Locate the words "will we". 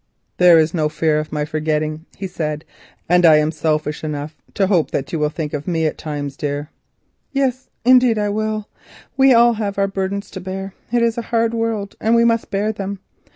8.29-9.31